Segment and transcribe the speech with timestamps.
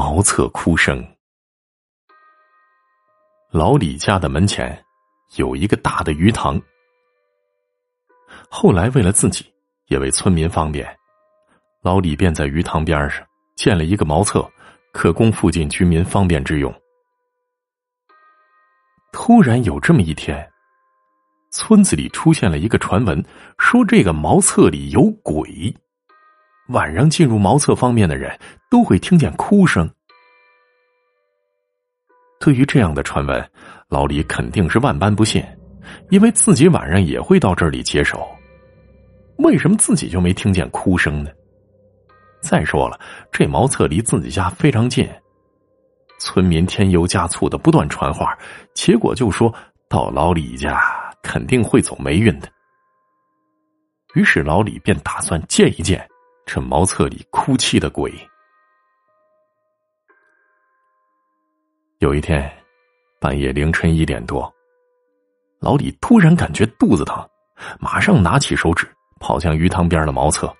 [0.00, 1.06] 茅厕哭声。
[3.50, 4.82] 老李家的门前
[5.36, 6.58] 有一个大的鱼塘。
[8.48, 9.44] 后来为了自己，
[9.88, 10.88] 也为村民方便，
[11.82, 13.22] 老李便在鱼塘边上
[13.56, 14.50] 建了一个茅厕，
[14.90, 16.74] 可供附近居民方便之用。
[19.12, 20.50] 突然有这么一天，
[21.50, 23.22] 村子里出现了一个传闻，
[23.58, 25.76] 说这个茅厕里有鬼。
[26.70, 28.38] 晚上进入茅厕方面的人
[28.70, 29.88] 都会听见哭声。
[32.38, 33.50] 对于这样的传闻，
[33.88, 35.44] 老李肯定是万般不信，
[36.10, 38.26] 因为自己晚上也会到这里解手，
[39.38, 41.30] 为什么自己就没听见哭声呢？
[42.40, 42.98] 再说了，
[43.30, 45.06] 这茅厕离自己家非常近，
[46.18, 48.38] 村民添油加醋的不断传话，
[48.74, 49.52] 结果就说
[49.88, 50.80] 到老李家
[51.22, 52.48] 肯定会走霉运的。
[54.14, 56.08] 于是老李便打算见一见。
[56.46, 58.12] 这茅厕里哭泣的鬼。
[61.98, 62.50] 有一天，
[63.20, 64.52] 半夜凌晨一点多，
[65.60, 67.28] 老李突然感觉肚子疼，
[67.78, 68.86] 马上拿起手纸
[69.20, 70.52] 跑向鱼塘边的茅厕。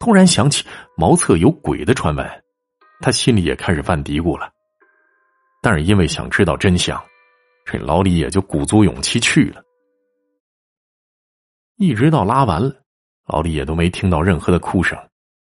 [0.00, 2.44] 突然想起茅厕有鬼的传闻，
[3.00, 4.50] 他心里也开始犯嘀咕了。
[5.60, 7.00] 但是因为想知道真相，
[7.64, 9.62] 这老李也就鼓足勇气去了。
[11.76, 12.81] 一直到拉完了，
[13.26, 14.98] 老李也都没听到任何的哭声。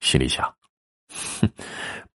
[0.00, 0.54] 心里想
[1.40, 1.50] ：“哼，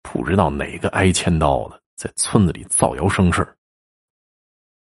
[0.03, 3.57] 不知道哪个挨千刀的在村子里造谣生事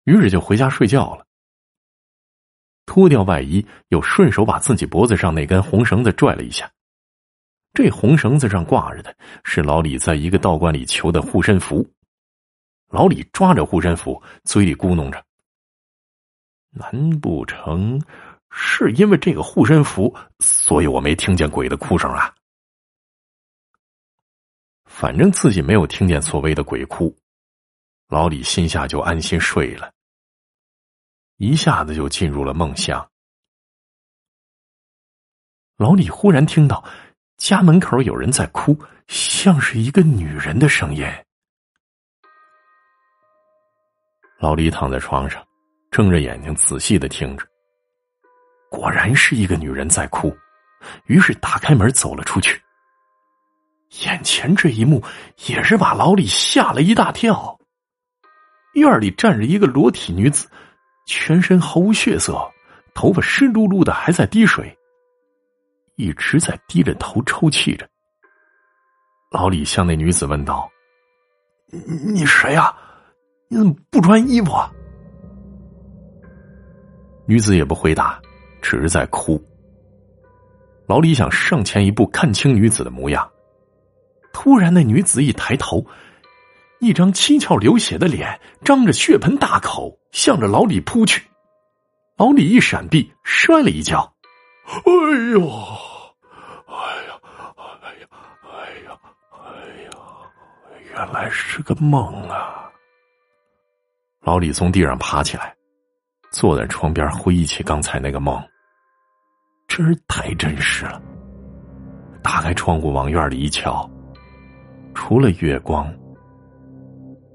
[0.03, 1.25] 于是就回家睡觉了。
[2.85, 6.69] 脱掉外衣，又顺手把自己脖子上那根红绳子拽了一下。
[7.73, 11.87] 这红绳子上挂着的是老李在一个道观里求的护身符。
[12.89, 15.23] 老李抓着护身符，嘴里咕哝着
[16.71, 18.01] ：“难不成
[18.51, 22.33] 是因为这个护身符，所以我没听见鬼的哭声啊？”
[24.85, 27.15] 反正自己没有听见所谓的鬼哭，
[28.09, 29.91] 老李心下就安心睡了，
[31.37, 33.09] 一下子就进入了梦乡。
[35.77, 36.83] 老李忽然听到
[37.37, 38.77] 家门口有人在哭，
[39.07, 41.03] 像是一个女人的声音。
[44.37, 45.43] 老李躺在床上，
[45.89, 47.47] 睁着眼睛仔细的听着，
[48.71, 50.33] 果然是一个女人在哭，
[51.07, 52.59] 于是打开门走了出去。
[54.05, 55.03] 眼前这一幕
[55.45, 57.59] 也是把老李吓了一大跳。
[58.75, 60.47] 院里站着一个裸体女子，
[61.05, 62.49] 全身毫无血色，
[62.95, 64.73] 头发湿漉漉的，还在滴水，
[65.97, 67.85] 一直在低着头抽泣着。
[69.31, 70.71] 老李向那女子问道
[72.07, 72.73] ：“你谁呀？
[73.49, 74.71] 你怎么不穿衣服？”啊？”
[77.27, 78.17] 女子也不回答，
[78.61, 79.41] 只是在哭。
[80.87, 83.29] 老李想上前一步看清女子的模样。
[84.33, 85.85] 突然，那女子一抬头，
[86.79, 91.21] 一张七窍流血的脸，张着血盆大口，向着老李扑去。
[92.17, 94.13] 老李一闪避，摔了一跤。
[94.65, 94.91] 哎
[95.31, 95.41] 呦！
[96.67, 96.75] 哎
[97.07, 97.19] 呀！
[97.57, 98.07] 哎呀！
[98.43, 98.49] 哎
[98.85, 98.99] 呀！
[99.31, 99.91] 哎呀！
[100.93, 102.69] 原来是个梦啊！
[104.21, 105.55] 老李从地上爬起来，
[106.31, 108.41] 坐在窗边回忆起刚才那个梦，
[109.67, 111.01] 真是太真实了。
[112.23, 113.89] 打开窗户往院里一瞧。
[114.93, 115.87] 除了月光，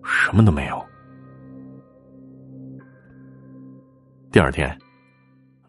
[0.04, 0.86] 什么都没有。
[4.30, 4.78] 第二天，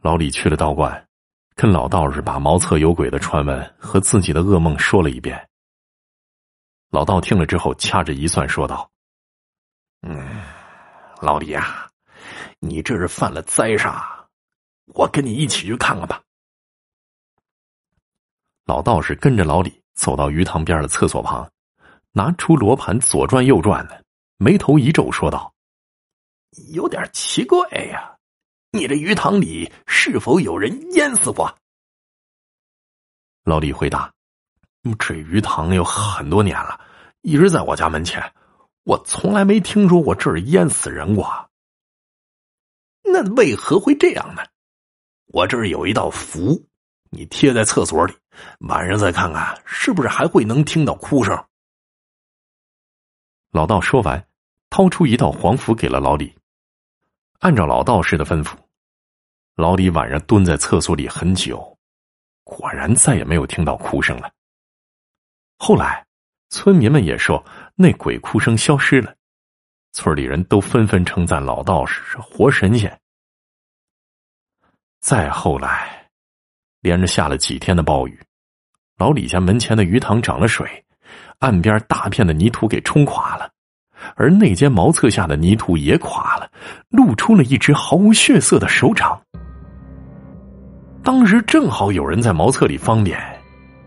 [0.01, 1.07] 老李去了道观，
[1.55, 5.41] 跟老道士把茅厕有鬼的传闻和自己的噩梦说了一遍。
[6.91, 8.89] 老道听了之后，掐指一算，说道
[10.03, 10.41] ：“嗯，
[11.21, 11.86] 老李啊，
[12.59, 14.03] 你这是犯了灾煞，
[14.93, 16.21] 我跟你一起去看看吧。”
[18.65, 21.49] 老道士跟着老李走到鱼塘边的厕所旁。
[22.13, 24.03] 拿出罗盘，左转右转的，
[24.38, 25.53] 眉头一皱，说道
[26.73, 28.17] ：“有点奇怪呀，
[28.71, 31.55] 你这鱼塘里是否有人淹死过？”
[33.45, 34.11] 老李回答
[34.97, 36.81] ：“这鱼塘有很多年了，
[37.21, 38.33] 一直在我家门前，
[38.83, 41.47] 我从来没听说过这儿淹死人过。
[43.12, 44.44] 那为何会这样呢？
[45.27, 46.65] 我这儿有一道符，
[47.09, 48.13] 你贴在厕所里，
[48.59, 51.45] 晚上再看看，是不是还会能听到哭声。”
[53.51, 54.27] 老道说完，
[54.69, 56.33] 掏出一道黄符给了老李。
[57.39, 58.56] 按照老道士的吩咐，
[59.56, 61.77] 老李晚上蹲在厕所里很久，
[62.44, 64.31] 果然再也没有听到哭声了。
[65.57, 66.06] 后来，
[66.50, 67.44] 村民们也说
[67.75, 69.15] 那鬼哭声消失了，
[69.97, 72.95] 村里人都纷纷称赞老道士是活神仙。
[75.01, 76.07] 再后来，
[76.81, 78.19] 连着下了几天的暴雨，
[78.99, 80.69] 老李家门前的鱼塘涨了水。
[81.39, 83.49] 岸边大片的泥土给冲垮了，
[84.15, 86.47] 而那间茅厕下的泥土也垮了，
[86.89, 89.19] 露出了一只毫无血色的手掌。
[91.03, 93.19] 当时正好有人在茅厕里方便，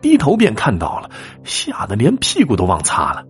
[0.01, 1.09] 低头便看到了，
[1.45, 3.25] 吓得连屁股都忘擦了。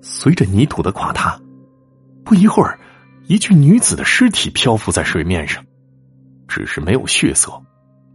[0.00, 1.38] 随着泥土的垮塌，
[2.24, 2.78] 不一会儿，
[3.26, 5.64] 一具女子的尸体漂浮在水面上，
[6.46, 7.52] 只是没有血色，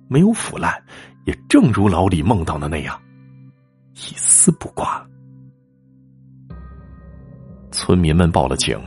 [0.08, 0.74] 没有腐烂，
[1.26, 3.00] 也正如老李梦到的那样，
[3.94, 5.06] 一丝不挂。
[7.72, 8.80] 村民们报了警，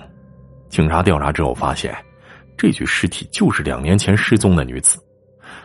[0.68, 1.94] 警察调查之后发现，
[2.56, 4.98] 这具尸体就是两年前失踪的女子。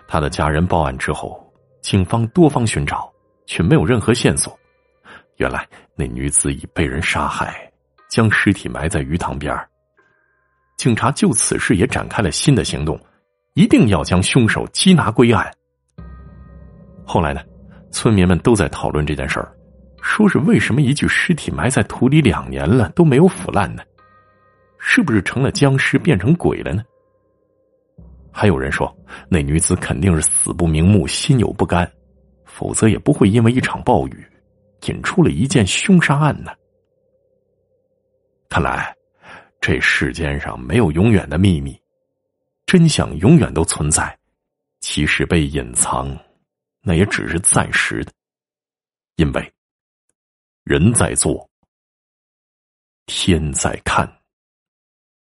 [0.08, 1.40] 她的家人报案之后，
[1.82, 3.12] 警方多方寻找，
[3.46, 4.58] 却没有任何线索。
[5.42, 7.68] 原来那女子已被人杀害，
[8.12, 9.60] 将尸体埋在鱼塘边
[10.78, 13.00] 警察就此事也展开了新的行动，
[13.56, 15.52] 一定要将凶手缉拿归案。
[17.04, 17.42] 后来呢，
[17.92, 19.52] 村民们都在讨论这件事儿，
[20.04, 23.82] 说是为什么一具尸体埋在土里两年了都没有腐烂呢？
[24.78, 26.84] 是不是成了僵尸变成鬼了呢？
[28.32, 28.96] 还有人说，
[29.28, 31.92] 那女子肯定是死不瞑目，心有不甘，
[32.46, 34.26] 否则也不会因为一场暴雨，
[34.88, 36.52] 引出了一件凶杀案呢。
[38.50, 38.96] 看来，
[39.60, 41.80] 这世间上没有永远的秘密，
[42.66, 44.18] 真相永远都存在，
[44.80, 46.18] 即使被隐藏，
[46.82, 48.12] 那也只是暂时的，
[49.16, 49.54] 因为
[50.64, 51.50] 人在做，
[53.06, 54.21] 天在看。